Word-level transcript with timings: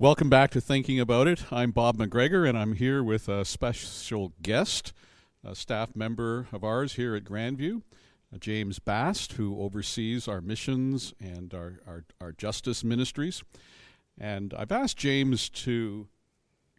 Welcome 0.00 0.28
back 0.28 0.50
to 0.50 0.60
Thinking 0.60 0.98
About 0.98 1.28
It. 1.28 1.44
I'm 1.52 1.70
Bob 1.70 1.96
McGregor, 1.96 2.48
and 2.48 2.58
I'm 2.58 2.72
here 2.72 3.04
with 3.04 3.28
a 3.28 3.44
special 3.44 4.32
guest, 4.42 4.92
a 5.44 5.54
staff 5.54 5.94
member 5.94 6.48
of 6.50 6.64
ours 6.64 6.94
here 6.94 7.14
at 7.14 7.22
Grandview, 7.22 7.82
James 8.40 8.80
Bast, 8.80 9.34
who 9.34 9.60
oversees 9.60 10.26
our 10.26 10.40
missions 10.40 11.14
and 11.20 11.54
our, 11.54 11.78
our, 11.86 12.04
our 12.20 12.32
justice 12.32 12.82
ministries. 12.82 13.44
And 14.18 14.52
I've 14.54 14.72
asked 14.72 14.96
James 14.96 15.48
to 15.50 16.08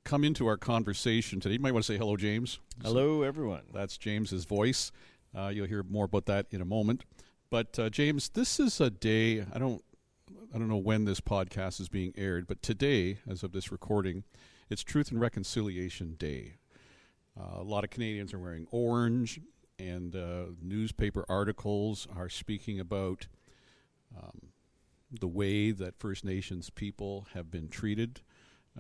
come 0.03 0.25
into 0.25 0.47
our 0.47 0.57
conversation 0.57 1.39
today. 1.39 1.53
You 1.53 1.61
might 1.61 1.71
want 1.71 1.85
to 1.85 1.93
say 1.93 1.97
hello, 1.97 2.17
James. 2.17 2.59
Hello, 2.83 3.21
everyone. 3.21 3.63
That's 3.73 3.97
James's 3.97 4.43
voice. 4.43 4.91
Uh, 5.33 5.47
you'll 5.47 5.67
hear 5.67 5.81
more 5.81 6.03
about 6.03 6.25
that 6.25 6.47
in 6.51 6.59
a 6.59 6.65
moment. 6.65 7.05
But 7.51 7.77
uh, 7.77 7.89
James, 7.89 8.29
this 8.29 8.61
is 8.61 8.79
a 8.79 8.89
day 8.89 9.41
I 9.53 9.59
don't 9.59 9.83
I 10.55 10.57
don't 10.57 10.69
know 10.69 10.77
when 10.77 11.03
this 11.03 11.19
podcast 11.19 11.81
is 11.81 11.89
being 11.89 12.13
aired, 12.15 12.47
but 12.47 12.61
today, 12.61 13.17
as 13.29 13.43
of 13.43 13.51
this 13.51 13.71
recording, 13.73 14.23
it's 14.69 14.83
Truth 14.83 15.11
and 15.11 15.19
Reconciliation 15.19 16.15
Day. 16.17 16.55
Uh, 17.37 17.59
a 17.59 17.63
lot 17.63 17.83
of 17.83 17.89
Canadians 17.89 18.33
are 18.33 18.39
wearing 18.39 18.67
orange, 18.71 19.41
and 19.77 20.15
uh, 20.15 20.45
newspaper 20.61 21.25
articles 21.27 22.07
are 22.15 22.29
speaking 22.29 22.79
about 22.79 23.27
um, 24.17 24.51
the 25.11 25.27
way 25.27 25.71
that 25.71 25.99
First 25.99 26.23
Nations 26.23 26.69
people 26.69 27.27
have 27.33 27.51
been 27.51 27.67
treated 27.67 28.21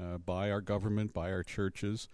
uh, 0.01 0.17
by 0.17 0.49
our 0.49 0.61
government, 0.61 1.13
by 1.13 1.29
our 1.31 1.43
churches. 1.43 2.07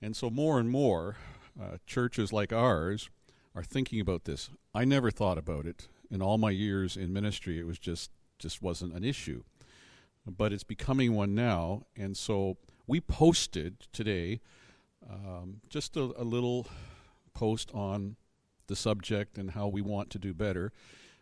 And 0.00 0.16
so, 0.16 0.30
more 0.30 0.58
and 0.58 0.70
more, 0.70 1.16
uh, 1.62 1.76
churches 1.86 2.32
like 2.32 2.50
ours 2.50 3.10
are 3.54 3.62
thinking 3.62 4.00
about 4.00 4.24
this. 4.24 4.50
I 4.74 4.84
never 4.84 5.10
thought 5.10 5.38
about 5.38 5.66
it 5.66 5.88
in 6.10 6.22
all 6.22 6.38
my 6.38 6.50
years 6.50 6.96
in 6.96 7.12
ministry. 7.12 7.58
It 7.58 7.66
was 7.66 7.78
just 7.78 8.10
just 8.38 8.62
wasn't 8.62 8.94
an 8.94 9.04
issue. 9.04 9.44
But 10.26 10.52
it's 10.52 10.64
becoming 10.64 11.14
one 11.14 11.34
now, 11.34 11.82
and 11.96 12.16
so 12.16 12.56
we 12.86 13.00
posted 13.00 13.86
today 13.92 14.40
um, 15.08 15.60
just 15.68 15.96
a, 15.96 16.12
a 16.16 16.24
little 16.24 16.66
post 17.34 17.70
on 17.74 18.16
the 18.68 18.76
subject 18.76 19.36
and 19.36 19.50
how 19.50 19.66
we 19.68 19.80
want 19.80 20.10
to 20.10 20.18
do 20.18 20.32
better. 20.32 20.72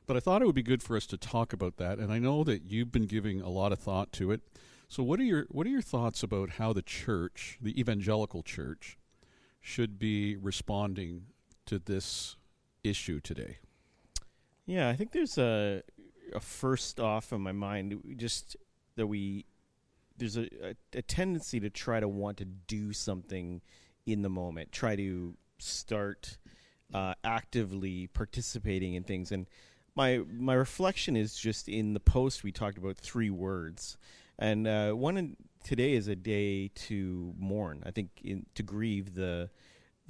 But 0.07 0.17
I 0.17 0.21
thought 0.21 0.43
it 0.43 0.47
would 0.47 0.55
be 0.55 0.63
good 0.63 0.83
for 0.83 0.97
us 0.97 1.07
to 1.07 1.17
talk 1.17 1.53
about 1.53 1.77
that, 1.77 1.99
and 1.99 2.13
I 2.13 2.19
know 2.19 2.45
that 2.45 2.65
you've 2.65 2.93
been 2.93 3.07
giving 3.07 3.41
a 3.41 3.49
lot 3.49 3.73
of 3.73 3.79
thought 3.79 4.13
to 4.15 4.33
it. 4.33 4.41
So, 4.89 5.03
what 5.03 5.21
are 5.21 5.25
your 5.25 5.47
what 5.51 5.67
are 5.67 5.71
your 5.71 5.83
thoughts 5.83 6.23
about 6.23 6.51
how 6.51 6.73
the 6.73 6.83
church, 6.83 7.59
the 7.61 7.79
evangelical 7.79 8.43
church, 8.43 8.99
should 9.61 9.99
be 9.99 10.37
responding 10.37 11.27
to 11.71 11.79
this 11.79 12.35
issue 12.83 13.21
today? 13.21 13.59
Yeah, 14.67 14.89
I 14.89 14.97
think 14.97 15.13
there's 15.13 15.39
a 15.39 15.83
a 16.33 16.41
first 16.41 17.01
off 17.01 17.33
in 17.33 17.41
my 17.41 17.53
mind 17.53 18.17
just 18.17 18.57
that 18.97 19.07
we 19.07 19.45
there's 20.17 20.37
a, 20.37 20.49
a, 20.63 20.75
a, 20.95 21.03
tendency 21.03 21.59
to 21.59 21.71
try 21.71 21.99
to 21.99 22.07
want 22.07 22.37
to 22.37 22.45
do 22.45 22.93
something 22.93 23.63
in 24.07 24.23
the 24.23 24.29
moment, 24.29 24.71
try 24.71 24.95
to 24.95 25.35
start 25.59 26.39
uh, 26.93 27.15
actively 27.25 28.09
participating 28.09 28.95
in 28.95 29.03
things. 29.03 29.33
And 29.33 29.47
my 29.95 30.23
my 30.33 30.55
reflection 30.55 31.17
is 31.17 31.37
just 31.37 31.69
in 31.69 31.95
the 31.95 32.01
post 32.01 32.43
we 32.43 32.53
talked 32.53 32.79
about 32.79 32.97
three 32.97 33.31
words, 33.31 33.97
and 34.39 34.67
uh, 34.67 34.93
one 34.93 35.17
in, 35.17 35.37
today 35.63 35.93
is 35.95 36.09
a 36.09 36.17
day 36.17 36.69
to 36.89 37.33
mourn. 37.39 37.83
I 37.87 37.93
think 37.93 38.11
in, 38.25 38.47
to 38.57 38.63
grieve 38.63 39.15
the 39.15 39.51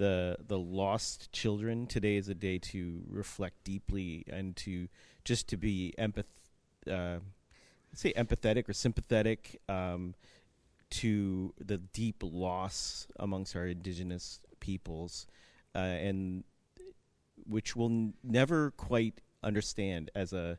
the 0.01 0.39
the 0.49 0.59
lost 0.59 1.31
children. 1.31 1.87
Today 1.87 2.17
is 2.17 2.29
a 2.29 2.35
day 2.35 2.59
to 2.59 3.03
reflect 3.07 3.63
deeply 3.65 4.25
and 4.29 4.57
to 4.57 4.89
just 5.25 5.47
to 5.49 5.59
be 5.59 5.93
empath, 5.99 6.25
uh, 6.91 7.19
say 7.93 8.15
empathetic 8.15 8.67
or 8.67 8.73
sympathetic 8.73 9.61
um, 9.69 10.15
to 10.89 11.53
the 11.61 11.77
deep 11.77 12.23
loss 12.23 13.07
amongst 13.19 13.55
our 13.55 13.67
indigenous 13.67 14.41
peoples, 14.59 15.27
uh, 15.75 15.79
and 15.79 16.45
which 17.47 17.77
we'll 17.77 17.91
n- 17.91 18.15
never 18.25 18.71
quite 18.71 19.21
understand 19.43 20.11
as 20.15 20.33
a 20.33 20.59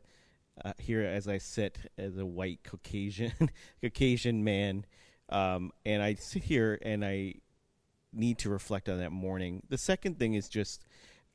uh, 0.64 0.72
here 0.78 1.02
as 1.02 1.26
I 1.26 1.38
sit 1.38 1.78
as 1.98 2.16
a 2.16 2.24
white 2.24 2.60
Caucasian 2.62 3.50
Caucasian 3.82 4.44
man, 4.44 4.86
um, 5.30 5.72
and 5.84 6.00
I 6.00 6.14
sit 6.14 6.44
here 6.44 6.78
and 6.80 7.04
I 7.04 7.34
need 8.12 8.38
to 8.38 8.50
reflect 8.50 8.88
on 8.88 8.98
that 8.98 9.12
mourning. 9.12 9.62
The 9.68 9.78
second 9.78 10.18
thing 10.18 10.34
is 10.34 10.48
just 10.48 10.84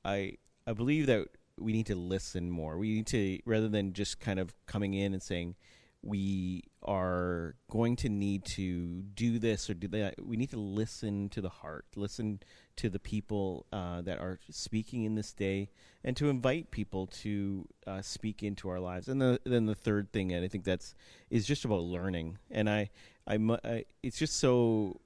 I 0.04 0.38
I 0.66 0.74
believe 0.74 1.08
that 1.08 1.28
we 1.60 1.72
need 1.72 1.88
to 1.88 1.96
listen 1.96 2.52
more. 2.52 2.78
We 2.78 2.96
need 2.96 3.08
to 3.08 3.40
rather 3.46 3.68
than 3.68 3.94
just 3.94 4.20
kind 4.20 4.40
of 4.40 4.54
coming 4.66 4.94
in 4.94 5.14
and 5.14 5.22
saying 5.22 5.56
we 6.04 6.64
are 6.84 7.56
going 7.70 7.96
to 7.98 8.10
need 8.10 8.46
to 8.46 9.02
do 9.14 9.40
this 9.40 9.70
or 9.70 9.74
do 9.74 9.88
that. 9.90 10.16
We 10.24 10.38
need 10.38 10.52
to 10.52 10.60
listen 10.60 11.30
to 11.30 11.42
the 11.42 11.50
heart, 11.50 11.86
listen 11.96 12.40
to 12.78 12.90
the 12.90 13.00
people 13.00 13.66
uh, 13.74 14.02
that 14.04 14.20
are 14.20 14.40
speaking 14.50 15.04
in 15.04 15.16
this 15.16 15.34
day, 15.34 15.70
and 16.04 16.16
to 16.16 16.30
invite 16.30 16.72
people 16.72 17.08
to 17.08 17.68
uh, 17.86 18.02
speak 18.02 18.44
into 18.44 18.70
our 18.70 18.80
lives. 18.80 19.08
And 19.08 19.20
the, 19.20 19.40
then 19.44 19.66
the 19.66 19.76
third 19.76 20.14
thing, 20.14 20.32
and 20.32 20.46
I 20.46 20.48
think 20.48 20.64
that's 20.64 20.96
is 21.30 21.46
just 21.46 21.66
about 21.66 21.82
learning. 21.82 22.38
And 22.52 22.70
I, 22.70 22.90
I, 23.26 23.36
I 23.64 23.86
it's 24.04 24.18
just 24.18 24.38
so 24.38 25.02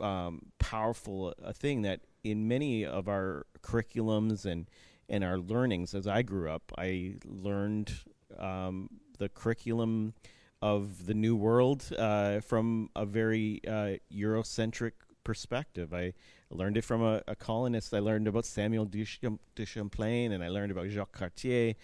um, 0.00 0.46
powerful 0.58 1.34
a 1.42 1.52
thing 1.52 1.82
that 1.82 2.00
in 2.24 2.48
many 2.48 2.84
of 2.84 3.08
our 3.08 3.46
curriculums 3.62 4.44
and 4.44 4.68
and 5.10 5.24
our 5.24 5.38
learnings 5.38 5.92
as 5.94 6.06
I 6.06 6.22
grew 6.22 6.48
up. 6.48 6.72
I 6.78 7.16
learned 7.26 7.92
um, 8.38 8.88
the 9.18 9.28
curriculum 9.28 10.14
of 10.62 11.06
the 11.06 11.14
New 11.14 11.34
World 11.34 11.84
uh, 11.98 12.40
from 12.40 12.90
a 12.94 13.04
very 13.04 13.60
uh, 13.66 13.96
Eurocentric 14.14 14.92
perspective. 15.24 15.92
I 15.92 16.12
learned 16.50 16.76
it 16.76 16.84
from 16.84 17.02
a, 17.02 17.22
a, 17.26 17.34
colonist. 17.34 17.92
I 17.92 17.98
learned 17.98 18.28
about 18.28 18.44
Samuel 18.44 18.84
de, 18.84 19.04
Champlain, 19.04 20.32
and 20.32 20.44
I 20.44 20.48
learned 20.48 20.70
about 20.70 20.88
Jacques 20.88 21.12
Cartier, 21.12 21.74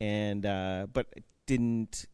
and 0.00 0.46
uh, 0.46 0.86
but 0.92 1.06
didn't 1.46 2.06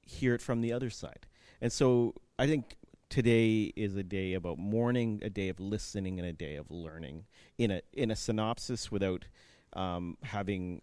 hear 0.00 0.34
it 0.34 0.40
from 0.40 0.62
the 0.62 0.72
other 0.72 0.90
side. 0.90 1.26
And 1.60 1.72
so 1.72 2.14
I 2.38 2.46
think 2.46 2.76
today 3.08 3.72
is 3.76 3.96
a 3.96 4.02
day 4.02 4.34
about 4.34 4.58
mourning, 4.58 5.20
a 5.22 5.30
day 5.30 5.48
of 5.48 5.60
listening, 5.60 6.18
and 6.18 6.28
a 6.28 6.32
day 6.32 6.56
of 6.56 6.70
learning. 6.70 7.26
In 7.58 7.70
a 7.70 7.82
in 7.92 8.10
a 8.10 8.16
synopsis, 8.16 8.90
without 8.90 9.26
um, 9.72 10.16
having 10.22 10.82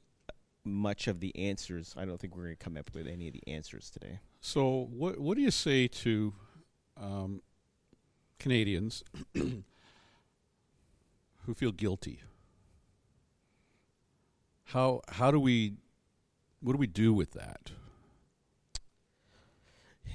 much 0.66 1.07
of 1.07 1.19
the 1.19 1.35
answers. 1.35 1.94
I 1.97 2.06
don't 2.06 2.19
think 2.19 2.35
we're 2.35 2.44
going 2.44 2.56
to 2.56 2.63
come 2.63 2.78
up 2.78 2.89
with 2.94 3.07
any 3.07 3.28
of 3.28 3.34
the 3.34 3.45
answers 3.47 3.89
today. 3.89 4.19
So, 4.41 4.88
what 4.91 5.19
what 5.19 5.35
do 5.35 5.41
you 5.41 5.51
say 5.51 5.88
to 5.88 6.34
um, 6.97 7.41
Canadians 8.40 9.03
who 9.34 9.63
feel 11.55 11.72
guilty? 11.72 12.22
How 14.66 15.01
how 15.09 15.31
do 15.31 15.40
we 15.40 15.73
what 16.61 16.73
do 16.73 16.78
we 16.78 16.88
do 16.88 17.13
with 17.13 17.31
that? 17.31 17.72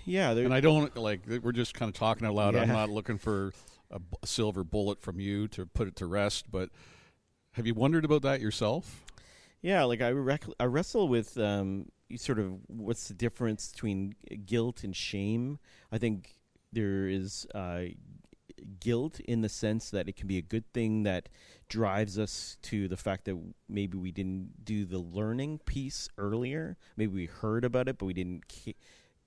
Yeah, 0.09 0.31
and 0.31 0.55
I 0.55 0.61
don't 0.61 0.97
like 0.97 1.21
we're 1.43 1.53
just 1.53 1.75
kind 1.75 1.89
of 1.89 1.95
talking 1.95 2.27
out 2.27 2.35
loud. 2.35 2.55
Yeah. 2.55 2.63
I'm 2.63 2.69
not 2.69 2.89
looking 2.89 3.19
for 3.19 3.53
a, 3.91 4.01
a 4.23 4.27
silver 4.27 4.65
bullet 4.65 5.01
from 5.01 5.21
you 5.21 5.49
to 5.49 5.67
put 5.67 5.89
it 5.89 5.97
to 5.97 6.07
rest, 6.07 6.51
but 6.51 6.71
have 7.53 7.67
you 7.67 7.75
wondered 7.75 8.05
about 8.05 8.23
that 8.23 8.41
yourself? 8.41 9.05
Yeah, 9.61 9.85
like 9.85 10.01
I, 10.01 10.11
rec- 10.11 10.45
I 10.61 10.65
wrestle 10.65 11.09
with 11.09 11.37
um, 11.37 11.87
sort 12.17 12.39
of 12.39 12.53
what's 12.69 13.09
the 13.09 13.15
difference 13.15 13.73
between 13.73 14.15
guilt 14.47 14.85
and 14.85 14.95
shame. 14.95 15.59
I 15.91 15.99
think 15.99 16.37
there 16.73 17.09
is 17.09 17.47
uh, 17.55 17.87
guilt 18.81 19.21
in 19.21 19.41
the 19.41 19.49
sense 19.49 19.91
that 19.91 20.09
it 20.09 20.17
can 20.17 20.29
be 20.29 20.39
a 20.39 20.43
good 20.43 20.73
thing 20.73 21.03
that 21.03 21.29
drives 21.69 22.19
us 22.19 22.57
to 22.63 22.89
the 22.89 22.97
fact 22.97 23.25
that 23.25 23.37
maybe 23.69 23.99
we 23.99 24.13
didn't 24.13 24.65
do 24.65 24.85
the 24.85 24.99
learning 24.99 25.59
piece 25.67 26.09
earlier. 26.17 26.77
Maybe 26.97 27.13
we 27.13 27.27
heard 27.27 27.65
about 27.65 27.89
it, 27.89 27.99
but 27.99 28.07
we 28.07 28.15
didn't 28.15 28.45
ca- 28.49 28.77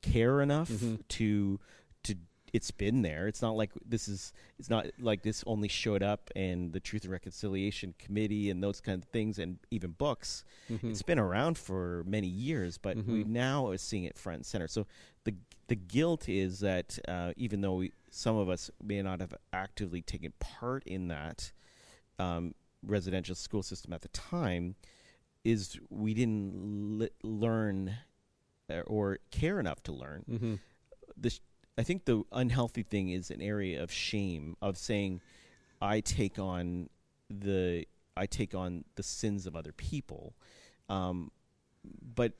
care 0.01 0.41
enough 0.41 0.69
mm-hmm. 0.69 0.95
to 1.09 1.59
to 2.03 2.15
it's 2.53 2.71
been 2.71 3.01
there. 3.01 3.27
It's 3.27 3.41
not 3.41 3.55
like 3.55 3.71
this 3.85 4.07
is. 4.07 4.33
It's 4.59 4.69
not 4.69 4.87
like 4.99 5.23
this 5.23 5.43
only 5.47 5.67
showed 5.67 6.03
up 6.03 6.29
in 6.35 6.71
the 6.71 6.79
Truth 6.79 7.03
and 7.03 7.11
Reconciliation 7.11 7.93
Committee 7.97 8.49
and 8.49 8.61
those 8.63 8.81
kind 8.81 9.01
of 9.01 9.09
things, 9.09 9.39
and 9.39 9.57
even 9.71 9.91
books. 9.91 10.43
Mm-hmm. 10.69 10.91
It's 10.91 11.01
been 11.01 11.19
around 11.19 11.57
for 11.57 12.03
many 12.05 12.27
years, 12.27 12.77
but 12.77 12.97
mm-hmm. 12.97 13.11
we 13.11 13.23
now 13.23 13.67
are 13.67 13.77
seeing 13.77 14.03
it 14.03 14.17
front 14.17 14.37
and 14.37 14.45
center. 14.45 14.67
So 14.67 14.85
the 15.23 15.35
the 15.67 15.75
guilt 15.75 16.27
is 16.27 16.59
that 16.59 16.99
uh, 17.07 17.31
even 17.37 17.61
though 17.61 17.75
we, 17.75 17.93
some 18.09 18.35
of 18.35 18.49
us 18.49 18.69
may 18.83 19.01
not 19.01 19.21
have 19.21 19.33
actively 19.53 20.01
taken 20.01 20.33
part 20.39 20.83
in 20.83 21.07
that 21.07 21.51
um, 22.19 22.53
residential 22.85 23.35
school 23.35 23.63
system 23.63 23.93
at 23.93 24.01
the 24.01 24.09
time, 24.09 24.75
is 25.45 25.79
we 25.89 26.13
didn't 26.13 26.99
li- 26.99 27.09
learn 27.23 27.95
or 28.87 29.19
care 29.31 29.59
enough 29.59 29.81
to 29.83 29.91
learn. 29.91 30.25
Mm-hmm. 30.29 30.55
I 31.77 31.83
think 31.83 32.05
the 32.05 32.23
unhealthy 32.31 32.83
thing 32.83 33.09
is 33.09 33.31
an 33.31 33.41
area 33.41 33.81
of 33.81 33.91
shame 33.91 34.55
of 34.61 34.77
saying, 34.77 35.21
I 35.81 36.01
take 36.01 36.37
on 36.37 36.89
the 37.29 37.85
I 38.15 38.25
take 38.25 38.53
on 38.53 38.83
the 38.95 39.03
sins 39.03 39.47
of 39.47 39.55
other 39.55 39.71
people, 39.71 40.35
um, 40.89 41.31
but 42.15 42.33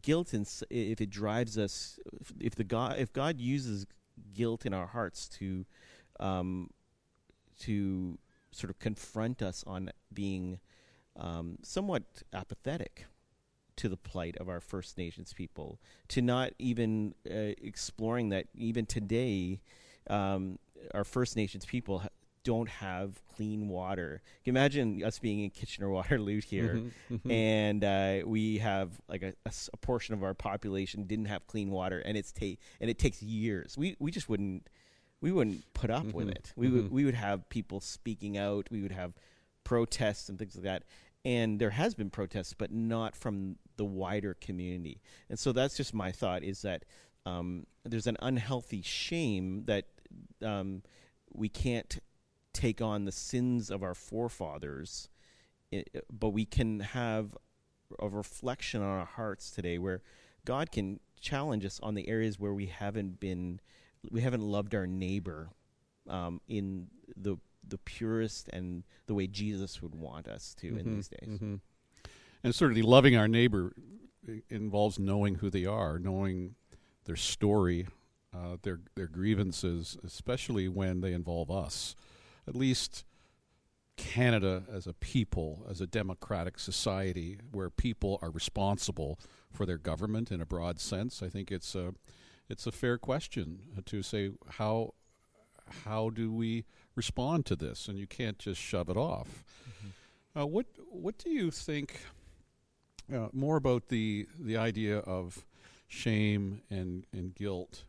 guilt, 0.00 0.32
and 0.32 0.48
if 0.70 1.00
it 1.00 1.10
drives 1.10 1.58
us, 1.58 1.98
if, 2.20 2.32
if 2.40 2.54
the 2.54 2.64
God, 2.64 2.98
if 2.98 3.12
God 3.12 3.40
uses 3.40 3.86
guilt 4.32 4.64
in 4.64 4.72
our 4.72 4.86
hearts 4.86 5.28
to, 5.28 5.66
um, 6.20 6.70
to 7.60 8.16
sort 8.52 8.70
of 8.70 8.78
confront 8.78 9.42
us 9.42 9.64
on 9.66 9.90
being 10.14 10.60
um, 11.16 11.58
somewhat 11.62 12.04
apathetic 12.32 13.06
to 13.76 13.88
the 13.88 13.96
plight 13.96 14.36
of 14.38 14.48
our 14.48 14.60
First 14.60 14.98
Nations 14.98 15.32
people, 15.32 15.80
to 16.08 16.22
not 16.22 16.52
even 16.58 17.14
uh, 17.28 17.54
exploring 17.62 18.30
that 18.30 18.46
even 18.54 18.86
today, 18.86 19.60
um, 20.08 20.58
our 20.94 21.04
First 21.04 21.36
Nations 21.36 21.64
people 21.64 22.00
ha- 22.00 22.08
don't 22.44 22.68
have 22.68 23.20
clean 23.34 23.68
water. 23.68 24.20
Imagine 24.44 25.02
us 25.04 25.18
being 25.18 25.40
in 25.40 25.50
Kitchener 25.50 25.90
Waterloo 25.90 26.40
here, 26.40 26.74
mm-hmm, 26.74 27.14
mm-hmm. 27.14 27.30
and 27.30 27.84
uh, 27.84 28.26
we 28.26 28.58
have 28.58 28.90
like 29.08 29.22
a, 29.22 29.32
a, 29.46 29.52
a, 29.72 29.76
portion 29.78 30.14
of 30.14 30.22
our 30.22 30.34
population 30.34 31.04
didn't 31.04 31.26
have 31.26 31.46
clean 31.46 31.70
water, 31.70 32.00
and 32.00 32.16
it's 32.16 32.32
ta- 32.32 32.56
and 32.80 32.90
it 32.90 32.98
takes 32.98 33.22
years. 33.22 33.76
We 33.78 33.96
we 33.98 34.10
just 34.10 34.28
wouldn't 34.28 34.68
we 35.20 35.32
wouldn't 35.32 35.72
put 35.72 35.90
up 35.90 36.04
mm-hmm, 36.04 36.16
with 36.16 36.28
it. 36.28 36.52
We 36.56 36.68
would 36.68 36.84
mm-hmm. 36.86 36.94
we 36.94 37.04
would 37.04 37.14
have 37.14 37.48
people 37.48 37.80
speaking 37.80 38.36
out. 38.36 38.68
We 38.70 38.82
would 38.82 38.92
have 38.92 39.14
protests 39.64 40.28
and 40.28 40.38
things 40.38 40.56
like 40.56 40.64
that. 40.64 40.82
And 41.24 41.60
there 41.60 41.70
has 41.70 41.94
been 41.94 42.10
protests, 42.10 42.52
but 42.52 42.72
not 42.72 43.14
from 43.14 43.56
the 43.76 43.84
wider 43.84 44.34
community. 44.34 45.00
And 45.30 45.38
so 45.38 45.52
that's 45.52 45.76
just 45.76 45.94
my 45.94 46.10
thought: 46.10 46.42
is 46.42 46.62
that 46.62 46.84
um, 47.24 47.66
there's 47.84 48.06
an 48.06 48.16
unhealthy 48.20 48.82
shame 48.82 49.64
that 49.66 49.86
um, 50.44 50.82
we 51.32 51.48
can't 51.48 51.98
take 52.52 52.80
on 52.82 53.04
the 53.04 53.12
sins 53.12 53.70
of 53.70 53.82
our 53.82 53.94
forefathers, 53.94 55.08
but 56.12 56.30
we 56.30 56.44
can 56.44 56.80
have 56.80 57.36
a 57.98 58.08
reflection 58.08 58.82
on 58.82 58.88
our 58.88 59.06
hearts 59.06 59.50
today 59.50 59.78
where 59.78 60.02
God 60.44 60.70
can 60.70 61.00
challenge 61.20 61.64
us 61.64 61.78
on 61.82 61.94
the 61.94 62.08
areas 62.08 62.38
where 62.38 62.52
we 62.52 62.66
haven't 62.66 63.20
been, 63.20 63.60
we 64.10 64.20
haven't 64.20 64.42
loved 64.42 64.74
our 64.74 64.86
neighbor 64.86 65.50
um, 66.08 66.40
in 66.48 66.88
the 67.16 67.36
the 67.66 67.78
purest 67.78 68.48
and 68.48 68.84
the 69.06 69.14
way 69.14 69.26
Jesus 69.26 69.82
would 69.82 69.94
want 69.94 70.28
us 70.28 70.54
to 70.60 70.68
mm-hmm, 70.68 70.78
in 70.78 70.96
these 70.96 71.08
days. 71.08 71.28
Mm-hmm. 71.28 71.54
And 72.44 72.54
certainly, 72.54 72.82
loving 72.82 73.16
our 73.16 73.28
neighbor 73.28 73.72
involves 74.48 74.98
knowing 74.98 75.36
who 75.36 75.50
they 75.50 75.64
are, 75.64 75.98
knowing 75.98 76.54
their 77.04 77.16
story, 77.16 77.86
uh, 78.34 78.56
their 78.62 78.80
their 78.94 79.06
grievances, 79.06 79.96
especially 80.04 80.68
when 80.68 81.00
they 81.00 81.12
involve 81.12 81.50
us 81.50 81.94
at 82.46 82.56
least 82.56 83.04
Canada 83.96 84.64
as 84.72 84.86
a 84.86 84.94
people, 84.94 85.66
as 85.70 85.80
a 85.80 85.86
democratic 85.86 86.58
society 86.58 87.38
where 87.52 87.70
people 87.70 88.18
are 88.22 88.30
responsible 88.30 89.18
for 89.52 89.66
their 89.66 89.78
government 89.78 90.30
in 90.30 90.40
a 90.40 90.46
broad 90.46 90.80
sense, 90.80 91.22
I 91.22 91.28
think 91.28 91.52
it's 91.52 91.74
a 91.74 91.94
it's 92.48 92.66
a 92.66 92.72
fair 92.72 92.98
question 92.98 93.60
to 93.86 94.02
say 94.02 94.30
how 94.52 94.94
how 95.84 96.10
do 96.10 96.32
we 96.32 96.64
respond 96.94 97.46
to 97.46 97.56
this, 97.56 97.88
and 97.88 97.98
you 97.98 98.06
can't 98.06 98.38
just 98.38 98.60
shove 98.60 98.88
it 98.88 98.96
off. 98.96 99.44
Mm-hmm. 99.68 100.40
Uh, 100.40 100.46
what 100.46 100.66
what 100.90 101.18
do 101.18 101.30
you 101.30 101.50
think 101.50 102.00
uh, 103.12 103.28
more 103.32 103.56
about 103.56 103.88
the 103.88 104.26
the 104.38 104.56
idea 104.56 104.98
of 104.98 105.44
shame 105.88 106.62
and 106.70 107.06
and 107.12 107.34
guilt? 107.34 107.84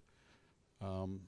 Um, 0.81 1.21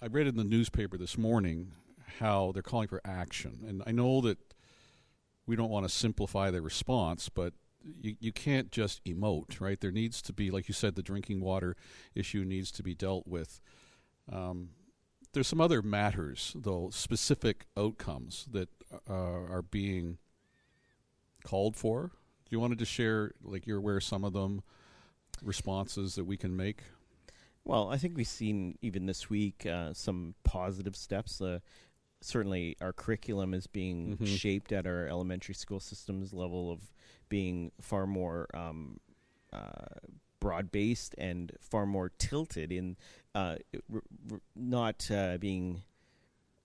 I 0.00 0.06
read 0.06 0.26
in 0.26 0.36
the 0.36 0.44
newspaper 0.44 0.98
this 0.98 1.16
morning 1.16 1.72
how 2.18 2.52
they're 2.52 2.62
calling 2.62 2.88
for 2.88 3.00
action. 3.04 3.64
And 3.66 3.82
I 3.86 3.92
know 3.92 4.20
that 4.22 4.38
we 5.46 5.56
don't 5.56 5.70
want 5.70 5.86
to 5.86 5.94
simplify 5.94 6.50
the 6.50 6.60
response, 6.60 7.28
but 7.28 7.54
you, 8.00 8.16
you 8.20 8.32
can't 8.32 8.70
just 8.72 9.04
emote, 9.04 9.60
right? 9.60 9.80
There 9.80 9.92
needs 9.92 10.20
to 10.22 10.32
be, 10.32 10.50
like 10.50 10.68
you 10.68 10.74
said, 10.74 10.96
the 10.96 11.02
drinking 11.02 11.40
water 11.40 11.76
issue 12.14 12.44
needs 12.44 12.70
to 12.72 12.82
be 12.82 12.94
dealt 12.94 13.26
with. 13.26 13.60
Um, 14.30 14.70
there's 15.36 15.46
some 15.46 15.60
other 15.60 15.82
matters, 15.82 16.54
though, 16.56 16.88
specific 16.90 17.66
outcomes 17.76 18.48
that 18.52 18.70
uh, 19.06 19.12
are 19.12 19.60
being 19.70 20.16
called 21.44 21.76
for. 21.76 22.04
Do 22.04 22.48
you 22.48 22.58
wanted 22.58 22.78
to 22.78 22.86
share, 22.86 23.32
like 23.44 23.66
you're 23.66 23.76
aware, 23.76 24.00
some 24.00 24.24
of 24.24 24.32
them 24.32 24.62
responses 25.42 26.14
that 26.14 26.24
we 26.24 26.38
can 26.38 26.56
make? 26.56 26.84
Well, 27.66 27.90
I 27.90 27.98
think 27.98 28.16
we've 28.16 28.26
seen 28.26 28.78
even 28.80 29.04
this 29.04 29.28
week 29.28 29.66
uh, 29.66 29.92
some 29.92 30.36
positive 30.42 30.96
steps. 30.96 31.38
Uh, 31.42 31.58
certainly 32.22 32.78
our 32.80 32.94
curriculum 32.94 33.52
is 33.52 33.66
being 33.66 34.16
mm-hmm. 34.16 34.24
shaped 34.24 34.72
at 34.72 34.86
our 34.86 35.06
elementary 35.06 35.54
school 35.54 35.80
systems 35.80 36.32
level 36.32 36.72
of 36.72 36.80
being 37.28 37.72
far 37.82 38.06
more 38.06 38.46
um, 38.54 39.00
uh, 39.52 40.00
broad 40.46 40.70
based 40.70 41.12
and 41.18 41.50
far 41.60 41.86
more 41.86 42.08
tilted 42.18 42.70
in 42.70 42.96
uh, 43.34 43.56
r- 43.92 44.02
r- 44.30 44.40
not 44.54 45.10
uh, 45.10 45.36
being 45.38 45.82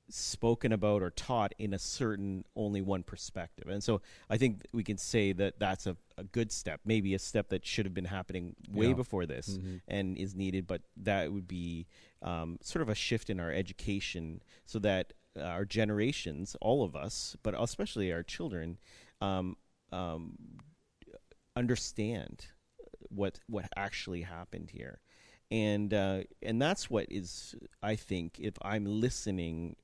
spoken 0.08 0.72
about 0.72 1.02
or 1.02 1.10
taught 1.10 1.56
in 1.58 1.74
a 1.74 1.80
certain 1.80 2.46
only 2.56 2.80
one 2.80 3.02
perspective. 3.02 3.68
And 3.68 3.84
so 3.84 4.02
I 4.30 4.38
think 4.38 4.68
we 4.72 4.84
can 4.84 4.98
say 4.98 5.32
that 5.32 5.58
that's 5.58 5.88
a, 5.88 5.98
a 6.16 6.24
good 6.24 6.52
step, 6.52 6.82
maybe 6.86 7.16
a 7.16 7.20
step 7.20 7.50
that 7.50 7.66
should 7.66 7.86
have 7.86 7.96
been 7.96 8.06
happening 8.06 8.56
way 8.72 8.90
yeah. 8.90 8.94
before 8.94 9.26
this 9.26 9.58
mm-hmm. 9.58 9.78
and 9.88 10.16
is 10.16 10.36
needed, 10.36 10.68
but 10.68 10.84
that 10.98 11.32
would 11.34 11.48
be 11.48 11.88
um, 12.22 12.60
sort 12.62 12.84
of 12.84 12.90
a 12.90 12.96
shift 12.96 13.32
in 13.32 13.40
our 13.40 13.52
education 13.52 14.44
so 14.68 14.78
that 14.78 15.14
our 15.42 15.66
generations, 15.66 16.56
all 16.62 16.84
of 16.84 16.96
us, 16.96 17.36
but 17.42 17.56
especially 17.58 18.14
our 18.14 18.22
children, 18.22 18.78
um, 19.22 19.56
um, 19.92 20.34
understand 21.56 22.46
what 23.14 23.40
what 23.48 23.66
actually 23.76 24.22
happened 24.22 24.70
here, 24.72 25.00
and 25.50 25.94
uh, 25.94 26.22
and 26.42 26.62
that's 26.62 26.90
what 26.90 27.08
is 27.10 27.56
I 27.84 27.96
think 27.96 28.40
if 28.40 28.56
I'm 28.62 28.86
listening 28.86 29.76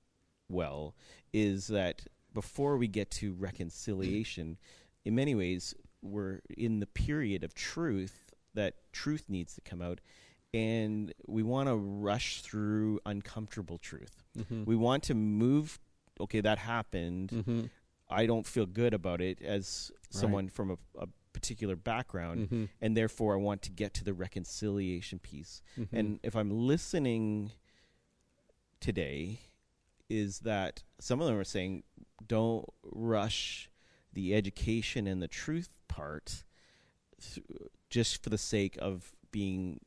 well 0.49 0.95
is 1.33 1.67
that 1.67 2.05
before 2.33 2.77
we 2.77 2.87
get 2.87 3.11
to 3.11 3.33
reconciliation, 3.33 4.57
in 5.05 5.15
many 5.15 5.35
ways 5.35 5.73
we're 6.01 6.39
in 6.57 6.79
the 6.79 6.87
period 6.87 7.43
of 7.43 7.53
truth 7.53 8.31
that 8.53 8.75
truth 8.91 9.25
needs 9.27 9.55
to 9.55 9.61
come 9.61 9.81
out 9.81 9.99
and 10.53 11.13
we 11.27 11.43
want 11.43 11.67
to 11.67 11.75
rush 11.75 12.41
through 12.41 12.99
uncomfortable 13.05 13.77
truth. 13.77 14.23
Mm-hmm. 14.37 14.63
We 14.65 14.75
want 14.75 15.03
to 15.03 15.13
move. 15.13 15.79
Okay, 16.19 16.41
that 16.41 16.57
happened. 16.57 17.29
Mm-hmm. 17.29 17.65
I 18.09 18.25
don't 18.25 18.45
feel 18.45 18.65
good 18.65 18.93
about 18.93 19.21
it 19.21 19.41
as 19.41 19.91
right. 19.93 20.21
someone 20.21 20.47
from 20.47 20.71
a, 20.71 20.77
a 20.99 21.07
particular 21.37 21.75
background, 21.75 22.47
mm-hmm. 22.47 22.65
and 22.81 22.97
therefore 22.97 23.35
I 23.35 23.37
want 23.37 23.61
to 23.63 23.71
get 23.71 23.93
to 23.95 24.03
the 24.03 24.13
reconciliation 24.13 25.19
piece. 25.19 25.61
Mm-hmm. 25.79 25.95
And 25.95 26.19
if 26.23 26.35
I'm 26.35 26.49
listening 26.49 27.51
today, 28.79 29.41
is 30.09 30.39
that 30.39 30.83
some 30.99 31.21
of 31.21 31.27
them 31.27 31.37
are 31.37 31.43
saying, 31.43 31.83
don't 32.27 32.65
rush 32.83 33.69
the 34.13 34.33
education 34.33 35.05
and 35.05 35.21
the 35.21 35.27
truth 35.27 35.69
part 35.87 36.43
th- 37.21 37.45
just 37.91 38.23
for 38.23 38.29
the 38.29 38.37
sake 38.37 38.77
of 38.81 39.11
being 39.31 39.79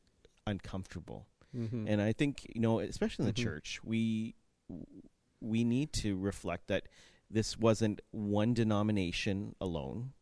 uncomfortable. 0.47 1.26
Mm-hmm. 1.57 1.88
And 1.88 2.00
I 2.00 2.12
think 2.12 2.47
you 2.54 2.61
know, 2.61 2.78
especially 2.78 3.25
in 3.25 3.26
the 3.26 3.33
mm-hmm. 3.33 3.50
church, 3.50 3.80
we 3.83 4.37
we 5.40 5.64
need 5.64 5.92
to 5.95 6.16
reflect 6.16 6.69
that 6.69 6.85
this 7.28 7.59
wasn't 7.59 8.00
one 8.12 8.54
denomination 8.54 9.54
alone. 9.61 10.12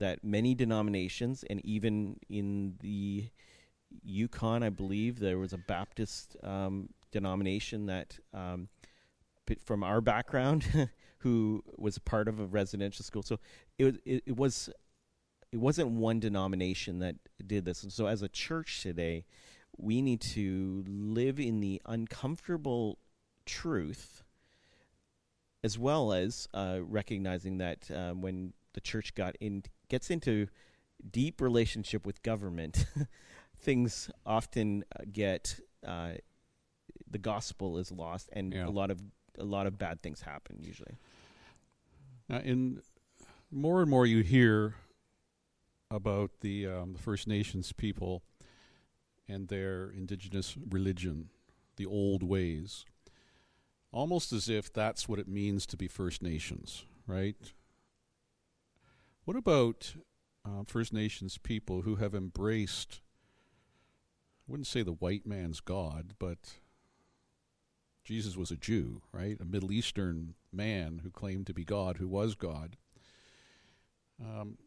That 0.00 0.24
many 0.24 0.54
denominations, 0.54 1.44
and 1.48 1.64
even 1.64 2.16
in 2.28 2.74
the 2.80 3.28
Yukon, 4.02 4.62
I 4.62 4.70
believe 4.70 5.20
there 5.20 5.38
was 5.38 5.52
a 5.52 5.58
Baptist 5.58 6.36
um, 6.42 6.88
denomination 7.12 7.86
that, 7.86 8.18
um, 8.34 8.68
from 9.64 9.84
our 9.84 10.00
background, 10.00 10.90
who 11.18 11.62
was 11.76 11.98
part 11.98 12.28
of 12.28 12.40
a 12.40 12.46
residential 12.46 13.04
school. 13.04 13.22
So 13.22 13.38
it 13.78 13.84
was 13.84 13.94
it, 14.04 14.22
it 14.26 14.36
was 14.36 14.70
it 15.52 15.58
wasn't 15.58 15.90
one 15.90 16.20
denomination 16.20 17.00
that 17.00 17.16
did 17.46 17.64
this. 17.64 17.82
And 17.82 17.92
so 17.92 18.06
as 18.06 18.22
a 18.22 18.28
church 18.28 18.82
today, 18.82 19.24
we 19.76 20.02
need 20.02 20.20
to 20.20 20.84
live 20.86 21.40
in 21.40 21.60
the 21.60 21.80
uncomfortable 21.86 22.98
truth 23.46 24.22
as 25.62 25.78
well 25.78 26.12
as 26.12 26.48
uh, 26.54 26.78
recognizing 26.82 27.58
that 27.58 27.90
uh, 27.90 28.12
when 28.12 28.52
the 28.72 28.80
church 28.80 29.14
got 29.14 29.36
in 29.40 29.62
gets 29.90 30.10
into 30.10 30.46
deep 31.10 31.40
relationship 31.40 32.06
with 32.06 32.22
government 32.22 32.86
things 33.56 34.10
often 34.24 34.84
uh, 34.98 35.04
get 35.12 35.60
uh, 35.86 36.12
the 37.10 37.18
gospel 37.18 37.78
is 37.78 37.92
lost 37.92 38.28
and 38.32 38.54
yeah. 38.54 38.66
a 38.66 38.70
lot 38.70 38.90
of 38.90 39.02
a 39.38 39.44
lot 39.44 39.66
of 39.66 39.78
bad 39.78 40.02
things 40.02 40.22
happen 40.22 40.56
usually 40.60 40.96
now 42.28 42.38
in 42.38 42.80
more 43.50 43.80
and 43.80 43.90
more 43.90 44.06
you 44.06 44.22
hear 44.22 44.74
about 45.90 46.30
the, 46.40 46.66
um, 46.66 46.92
the 46.92 46.98
First 46.98 47.26
Nations 47.26 47.72
people 47.72 48.22
and 49.28 49.48
their 49.48 49.90
indigenous 49.90 50.56
religion, 50.70 51.30
the 51.76 51.86
old 51.86 52.22
ways. 52.22 52.84
Almost 53.92 54.32
as 54.32 54.48
if 54.48 54.72
that's 54.72 55.08
what 55.08 55.18
it 55.18 55.26
means 55.26 55.66
to 55.66 55.76
be 55.76 55.88
First 55.88 56.22
Nations, 56.22 56.84
right? 57.06 57.36
What 59.24 59.36
about 59.36 59.94
uh, 60.44 60.64
First 60.66 60.92
Nations 60.92 61.38
people 61.38 61.82
who 61.82 61.96
have 61.96 62.14
embraced 62.14 63.00
I 64.50 64.50
wouldn't 64.50 64.66
say 64.66 64.82
the 64.82 64.92
white 64.92 65.24
man's 65.26 65.60
God, 65.60 66.14
but 66.18 66.54
Jesus 68.02 68.36
was 68.36 68.50
a 68.50 68.56
Jew, 68.56 69.02
right? 69.12 69.36
A 69.40 69.44
Middle 69.44 69.70
Eastern 69.70 70.34
man 70.52 71.02
who 71.04 71.10
claimed 71.10 71.46
to 71.46 71.54
be 71.54 71.64
God, 71.64 71.98
who 71.98 72.08
was 72.08 72.34
God. 72.34 72.76
Um, 74.20 74.58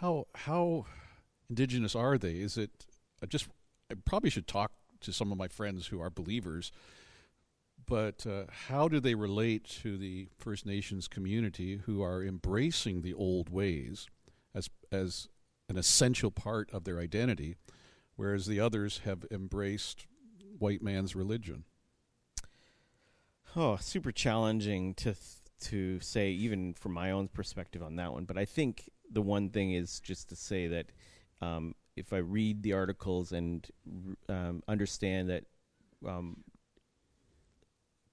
how 0.00 0.26
how 0.34 0.84
indigenous 1.48 1.94
are 1.94 2.18
they? 2.18 2.34
Is 2.34 2.58
it 2.58 2.84
I 3.22 3.26
just 3.26 3.48
I 3.90 3.94
probably 4.04 4.28
should 4.28 4.46
talk 4.46 4.72
to 5.00 5.10
some 5.10 5.32
of 5.32 5.38
my 5.38 5.48
friends 5.48 5.86
who 5.86 5.98
are 6.02 6.10
believers, 6.10 6.70
but 7.86 8.26
uh, 8.26 8.44
how 8.68 8.88
do 8.88 9.00
they 9.00 9.14
relate 9.14 9.64
to 9.82 9.96
the 9.96 10.28
First 10.38 10.66
Nations 10.66 11.08
community 11.08 11.82
who 11.86 12.02
are 12.02 12.22
embracing 12.22 13.02
the 13.02 13.14
old 13.14 13.48
ways 13.48 14.06
as 14.54 14.68
as 14.90 15.28
an 15.68 15.76
essential 15.76 16.30
part 16.30 16.70
of 16.72 16.84
their 16.84 16.98
identity, 16.98 17.56
whereas 18.16 18.46
the 18.46 18.60
others 18.60 19.00
have 19.04 19.24
embraced 19.30 20.06
white 20.58 20.82
man's 20.82 21.16
religion? 21.16 21.64
Oh, 23.54 23.76
super 23.76 24.12
challenging 24.12 24.94
to 24.94 25.12
th- 25.12 25.16
to 25.58 26.00
say, 26.00 26.30
even 26.30 26.74
from 26.74 26.92
my 26.92 27.10
own 27.10 27.28
perspective 27.28 27.82
on 27.82 27.96
that 27.96 28.12
one. 28.12 28.24
But 28.24 28.36
I 28.36 28.44
think 28.44 28.90
the 29.10 29.22
one 29.22 29.48
thing 29.48 29.72
is 29.72 30.00
just 30.00 30.28
to 30.28 30.36
say 30.36 30.66
that 30.66 30.86
um, 31.40 31.74
if 31.96 32.12
I 32.12 32.18
read 32.18 32.62
the 32.62 32.74
articles 32.74 33.32
and 33.32 33.66
um, 34.28 34.62
understand 34.68 35.30
that 35.30 35.44
um, 36.06 36.44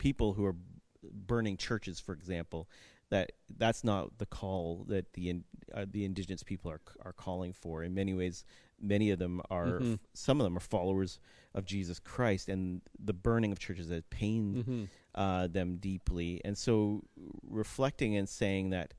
people 0.04 0.34
who 0.34 0.44
are 0.44 0.58
burning 1.02 1.56
churches, 1.56 1.98
for 1.98 2.12
example, 2.12 2.68
that 3.10 3.32
that's 3.58 3.86
not 3.86 4.18
the 4.18 4.26
call 4.26 4.86
that 4.90 5.14
the 5.14 5.30
in, 5.30 5.46
uh, 5.74 5.86
the 5.90 6.04
indigenous 6.04 6.44
people 6.44 6.70
are 6.70 6.82
are 7.06 7.14
calling 7.14 7.54
for. 7.54 7.84
In 7.84 7.94
many 7.94 8.14
ways, 8.14 8.44
many 8.82 9.12
of 9.12 9.20
them 9.20 9.42
are 9.50 9.80
mm-hmm. 9.80 9.94
f- 9.94 10.00
some 10.14 10.42
of 10.42 10.44
them 10.44 10.58
are 10.58 10.68
followers 10.76 11.20
of 11.56 11.64
Jesus 11.66 12.00
Christ, 12.00 12.50
and 12.50 12.82
the 13.00 13.14
burning 13.14 13.54
of 13.54 13.60
churches 13.60 13.90
has 13.90 14.04
pained 14.10 14.56
mm-hmm. 14.58 14.84
uh, 15.16 15.48
them 15.48 15.78
deeply. 15.78 16.42
And 16.44 16.58
so, 16.58 17.04
reflecting 17.50 18.18
and 18.18 18.28
saying 18.28 18.72
that 18.72 18.94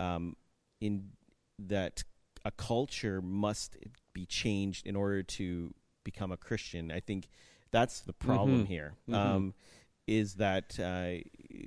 um, 0.00 0.34
in 0.80 1.10
that 1.60 2.02
a 2.44 2.50
culture 2.50 3.22
must 3.22 3.76
be 4.12 4.26
changed 4.26 4.84
in 4.84 4.96
order 4.96 5.22
to 5.22 5.72
become 6.02 6.32
a 6.32 6.36
Christian. 6.36 6.90
I 6.90 6.98
think 6.98 7.28
that's 7.70 8.00
the 8.00 8.12
problem 8.12 8.62
mm-hmm. 8.62 8.72
here. 8.72 8.94
Mm-hmm. 9.08 9.14
Um, 9.14 9.54
is 10.10 10.34
that 10.34 10.78
uh, 10.80 11.22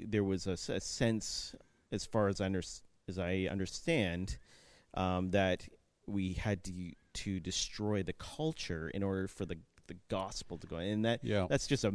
there 0.06 0.24
was 0.24 0.48
a, 0.48 0.52
a, 0.74 0.82
sense, 0.82 1.56
as 1.94 2.06
far 2.06 2.28
as 2.28 2.42
I, 2.42 2.46
under, 2.46 2.62
as 3.08 3.18
I 3.18 3.48
understand, 3.50 4.38
um, 4.96 5.32
that 5.32 5.68
we 6.06 6.34
had 6.34 6.64
to 6.66 6.74
to 7.14 7.40
destroy 7.40 8.02
the 8.02 8.14
culture 8.14 8.90
in 8.90 9.02
order 9.02 9.28
for 9.28 9.46
the 9.46 9.58
the 9.88 9.96
gospel 10.10 10.58
to 10.58 10.66
go 10.66 10.78
and 10.78 11.06
that 11.06 11.20
yeah. 11.24 11.46
that's 11.50 11.68
just 11.68 11.84
a, 11.84 11.94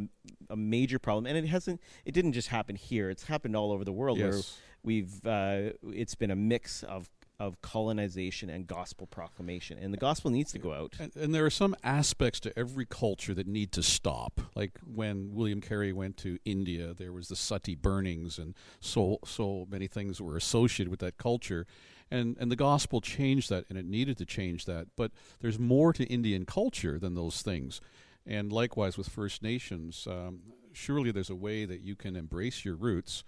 a 0.50 0.56
major 0.56 0.98
problem 0.98 1.26
and 1.26 1.36
it 1.36 1.48
hasn't 1.48 1.80
it 2.04 2.12
didn't 2.12 2.32
just 2.32 2.48
happen 2.48 2.76
here 2.76 3.08
it's 3.08 3.24
happened 3.24 3.56
all 3.56 3.72
over 3.72 3.82
the 3.82 3.92
world 3.92 4.18
yes. 4.18 4.30
where 4.30 4.42
we've 4.82 5.26
uh, 5.26 5.72
it's 5.92 6.14
been 6.14 6.30
a 6.30 6.36
mix 6.36 6.82
of 6.82 7.08
of 7.40 7.60
colonization 7.62 8.50
and 8.50 8.66
gospel 8.66 9.06
proclamation. 9.06 9.78
And 9.78 9.92
the 9.92 9.98
gospel 9.98 10.30
needs 10.30 10.50
to 10.52 10.58
go 10.58 10.72
out. 10.72 10.94
And, 10.98 11.14
and, 11.14 11.34
there 11.34 11.46
are 11.46 11.50
some 11.50 11.76
aspects 11.84 12.40
to 12.40 12.58
every 12.58 12.84
culture 12.84 13.32
that 13.34 13.46
need 13.46 13.70
to 13.72 13.82
stop. 13.82 14.40
Like 14.56 14.72
when 14.84 15.32
William 15.32 15.60
Carey 15.60 15.92
went 15.92 16.16
to 16.18 16.38
India, 16.44 16.94
there 16.94 17.12
was 17.12 17.28
the 17.28 17.36
Sati 17.36 17.76
burnings, 17.76 18.38
and 18.38 18.54
so 18.80 19.18
so 19.24 19.66
many 19.70 19.86
things 19.86 20.20
were 20.20 20.36
associated 20.36 20.90
with 20.90 21.00
that 21.00 21.16
culture. 21.16 21.64
And 22.10 22.36
and 22.40 22.50
the 22.50 22.56
gospel 22.56 23.00
changed 23.00 23.50
that, 23.50 23.66
and 23.68 23.78
it 23.78 23.86
needed 23.86 24.18
to 24.18 24.26
change 24.26 24.64
that. 24.64 24.88
But 24.96 25.12
there's 25.40 25.60
more 25.60 25.92
to 25.92 26.04
Indian 26.06 26.44
culture 26.44 26.98
than 26.98 27.14
those 27.14 27.42
things. 27.42 27.80
And 28.26 28.52
likewise 28.52 28.98
with 28.98 29.08
First 29.08 29.42
Nations, 29.44 30.08
um, 30.10 30.40
surely 30.72 31.12
there's 31.12 31.30
a 31.30 31.36
way 31.36 31.64
that 31.64 31.82
you 31.82 31.94
can 31.94 32.16
embrace 32.16 32.64
your 32.64 32.74
roots, 32.74 33.22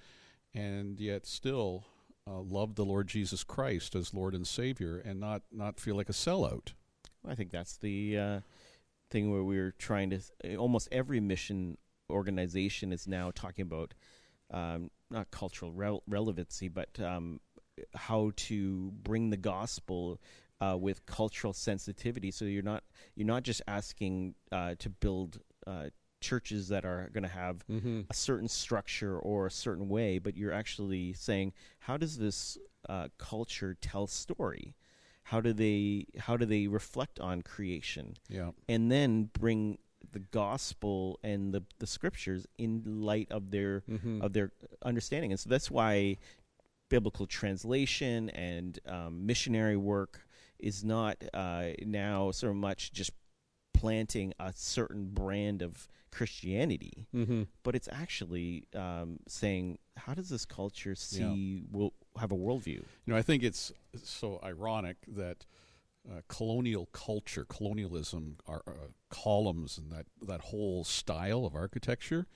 and 0.53 0.99
yet 0.99 1.27
still 1.27 1.85
uh, 2.31 2.41
love 2.41 2.75
the 2.75 2.85
Lord 2.85 3.09
Jesus 3.09 3.43
Christ 3.43 3.95
as 3.95 4.15
Lord 4.15 4.35
and 4.35 4.47
Savior 4.47 4.99
and 4.99 5.19
not, 5.19 5.43
not 5.51 5.81
feel 5.81 5.97
like 5.97 6.09
a 6.09 6.13
sellout. 6.13 6.73
I 7.29 7.35
think 7.35 7.51
that's 7.51 7.77
the 7.77 8.19
uh, 8.19 8.41
thing 9.11 9.31
where 9.31 9.43
we're 9.43 9.73
trying 9.73 10.11
to. 10.11 10.57
Almost 10.57 10.89
every 10.93 11.21
mission 11.21 11.77
organization 12.11 12.93
is 12.93 13.07
now 13.07 13.31
talking 13.35 13.63
about 13.63 13.95
um, 14.53 14.91
not 15.11 15.31
cultural 15.31 15.73
re- 15.73 16.01
relevancy, 16.09 16.69
but 16.69 16.99
um, 17.01 17.41
how 17.95 18.33
to 18.37 18.91
bring 19.03 19.31
the 19.31 19.37
gospel 19.37 20.21
uh, 20.61 20.77
with 20.79 21.05
cultural 21.07 21.53
sensitivity. 21.53 22.31
So 22.31 22.45
you're 22.45 22.63
not 22.63 22.85
you're 23.17 23.27
not 23.27 23.43
just 23.43 23.63
asking 23.67 24.35
uh, 24.53 24.75
to 24.79 24.89
build 24.89 25.41
uh, 25.67 25.87
churches 26.21 26.69
that 26.69 26.85
are 26.85 27.11
going 27.13 27.23
to 27.23 27.29
have 27.29 27.67
mm-hmm. 27.69 28.03
a 28.09 28.15
certain 28.15 28.49
structure 28.49 29.19
or 29.19 29.47
a 29.47 29.51
certain 29.51 29.89
way, 29.89 30.19
but 30.19 30.37
you're 30.37 30.53
actually 30.53 31.13
saying, 31.13 31.53
how 31.81 31.97
does 31.97 32.19
this 32.19 32.59
uh, 32.89 33.09
culture 33.19 33.77
tell 33.81 34.07
story? 34.07 34.75
How 35.25 35.41
do 35.41 35.53
they 35.53 36.07
how 36.19 36.37
do 36.37 36.45
they 36.45 36.67
reflect 36.67 37.21
on 37.21 37.43
creation? 37.43 38.17
Yeah, 38.29 38.51
and 38.69 38.91
then 38.91 39.31
bring 39.33 39.79
the 40.13 40.19
gospel 40.19 41.21
and 41.23 41.53
the 41.53 41.63
the 41.79 41.87
scriptures 41.87 42.47
in 42.59 42.83
light 42.85 43.29
of 43.31 43.51
their 43.51 43.83
mm-hmm. 43.89 44.23
of 44.23 44.33
their 44.33 44.51
understanding, 44.83 45.31
and 45.31 45.39
so 45.39 45.49
that's 45.49 45.71
why 45.71 46.17
biblical 46.89 47.27
translation 47.27 48.29
and 48.31 48.81
um, 48.87 49.25
missionary 49.25 49.77
work 49.77 50.27
is 50.59 50.85
not 50.85 51.23
uh, 51.33 51.69
now 51.87 52.31
so 52.31 52.53
much 52.53 52.93
just 52.93 53.13
planting 53.81 54.35
a 54.39 54.53
certain 54.55 55.07
brand 55.07 55.63
of 55.63 55.89
Christianity, 56.11 57.07
mm-hmm. 57.15 57.45
but 57.63 57.75
it's 57.75 57.89
actually 57.91 58.65
um, 58.75 59.21
saying, 59.27 59.79
how 59.97 60.13
does 60.13 60.29
this 60.29 60.45
culture 60.45 60.95
see 60.95 61.23
yeah. 61.23 61.79
will 61.79 61.95
have 62.19 62.31
a 62.31 62.37
worldview? 62.37 62.67
You 62.67 62.85
know, 63.07 63.17
I 63.17 63.23
think 63.23 63.43
it's 63.43 63.73
so 64.03 64.39
ironic 64.45 64.97
that 65.09 65.47
uh, 66.11 66.21
colonial 66.29 66.87
culture, 66.93 67.47
colonialism, 67.49 68.37
our 68.47 68.63
uh, 68.67 68.89
columns, 69.09 69.79
and 69.79 69.91
that 69.93 70.07
that 70.21 70.41
whole 70.43 70.85
style 70.85 71.47
of 71.47 71.55
architecture. 71.55 72.27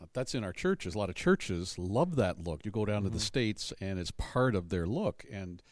Uh, 0.00 0.06
that's 0.12 0.34
in 0.34 0.44
our 0.44 0.52
churches. 0.52 0.94
A 0.94 0.98
lot 0.98 1.08
of 1.08 1.14
churches 1.14 1.78
love 1.78 2.16
that 2.16 2.44
look. 2.44 2.64
You 2.64 2.70
go 2.70 2.84
down 2.84 2.98
mm-hmm. 2.98 3.04
to 3.06 3.10
the 3.10 3.16
mm-hmm. 3.16 3.22
states, 3.22 3.72
and 3.80 3.98
it's 3.98 4.10
part 4.10 4.54
of 4.54 4.68
their 4.68 4.86
look, 4.86 5.24
and 5.32 5.62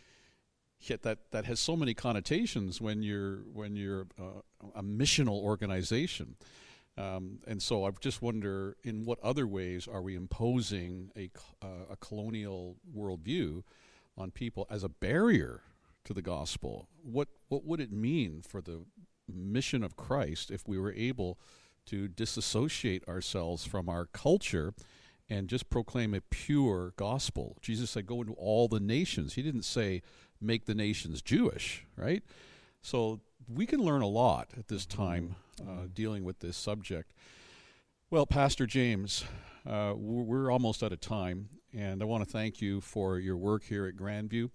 that 1.03 1.19
that 1.31 1.45
has 1.45 1.61
so 1.61 1.77
many 1.77 1.95
connotations 1.95 2.81
when 2.81 3.03
you're 3.03 3.39
when 3.53 3.77
you're 3.77 4.07
uh, 4.19 4.43
a 4.75 4.83
missional 4.83 5.41
organization. 5.43 6.37
Um, 6.99 7.41
and 7.47 7.63
so 7.63 7.85
I 7.85 7.91
just 8.01 8.23
wonder, 8.23 8.77
in 8.83 9.05
what 9.05 9.19
other 9.23 9.47
ways 9.47 9.87
are 9.87 10.01
we 10.01 10.15
imposing 10.15 11.11
a, 11.17 11.31
uh, 11.63 11.91
a 11.91 11.97
colonial 11.97 12.77
worldview 12.97 13.65
on 14.17 14.31
people 14.31 14.67
as 14.71 14.83
a 14.83 14.89
barrier 14.89 15.63
to 16.05 16.15
the 16.15 16.23
gospel? 16.23 16.89
What 17.03 17.29
what 17.49 17.65
would 17.65 17.81
it 17.81 17.93
mean 17.93 18.43
for 18.43 18.63
the 18.63 18.85
mission 19.29 19.83
of 19.83 19.97
Christ 19.97 20.51
if 20.51 20.67
we 20.67 20.79
were 20.79 20.93
able 20.93 21.39
to 21.87 22.09
disassociate 22.09 23.07
ourselves 23.07 23.65
from 23.65 23.89
our 23.89 24.07
culture 24.07 24.73
and 25.29 25.49
just 25.49 25.69
proclaim 25.69 26.15
a 26.15 26.23
pure 26.23 26.95
gospel? 26.97 27.59
Jesus 27.61 27.91
said, 27.91 28.07
"Go 28.07 28.23
into 28.23 28.33
all 28.35 28.69
the 28.69 28.81
nations." 28.81 29.35
He 29.35 29.43
didn't 29.43 29.65
say 29.65 30.01
make 30.41 30.67
the 30.67 30.75
nations 30.75 31.23
Jewish, 31.23 31.85
right? 31.97 32.23
So 32.83 33.21
we 33.49 33.67
can 33.67 33.81
learn 33.81 34.03
a 34.03 34.09
lot 34.09 34.49
at 34.59 34.69
this 34.69 34.87
time 34.87 35.37
uh, 35.61 35.65
mm-hmm. 35.65 35.87
dealing 35.95 36.25
with 36.25 36.41
this 36.41 36.57
subject. 36.57 37.13
Well, 38.11 38.27
Pastor 38.27 38.67
James, 38.67 39.25
uh, 39.69 39.95
we're 39.97 40.51
almost 40.51 40.83
out 40.83 40.93
of 40.93 41.01
time, 41.01 41.49
and 41.73 42.01
I 42.03 42.05
want 42.05 42.25
to 42.25 42.31
thank 42.31 42.61
you 42.61 42.81
for 42.81 43.19
your 43.19 43.37
work 43.37 43.65
here 43.65 43.87
at 43.87 43.97
Grandview. 43.97 44.51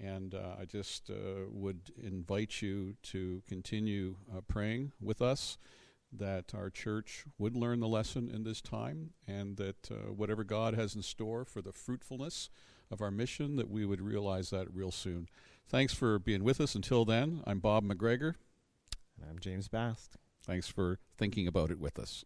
And 0.00 0.34
uh, 0.34 0.56
I 0.60 0.64
just 0.64 1.10
uh, 1.10 1.46
would 1.50 1.92
invite 2.00 2.62
you 2.62 2.94
to 3.04 3.42
continue 3.48 4.16
uh, 4.36 4.40
praying 4.42 4.92
with 5.00 5.20
us 5.20 5.58
that 6.12 6.54
our 6.54 6.70
church 6.70 7.24
would 7.38 7.54
learn 7.54 7.80
the 7.80 7.88
lesson 7.88 8.30
in 8.32 8.44
this 8.44 8.60
time 8.60 9.10
and 9.26 9.56
that 9.56 9.90
uh, 9.90 10.12
whatever 10.12 10.44
God 10.44 10.74
has 10.74 10.94
in 10.94 11.02
store 11.02 11.44
for 11.44 11.60
the 11.60 11.72
fruitfulness 11.72 12.48
of 12.90 13.02
our 13.02 13.10
mission, 13.10 13.56
that 13.56 13.70
we 13.70 13.84
would 13.84 14.00
realize 14.00 14.50
that 14.50 14.72
real 14.72 14.90
soon. 14.90 15.28
Thanks 15.68 15.92
for 15.92 16.18
being 16.18 16.42
with 16.42 16.60
us. 16.60 16.74
Until 16.74 17.04
then, 17.04 17.42
I'm 17.46 17.60
Bob 17.60 17.84
McGregor. 17.84 18.34
And 19.20 19.30
I'm 19.30 19.38
James 19.38 19.68
Bast. 19.68 20.16
Thanks 20.42 20.68
for 20.68 20.98
thinking 21.16 21.46
about 21.46 21.70
it 21.70 21.78
with 21.78 21.98
us. 21.98 22.24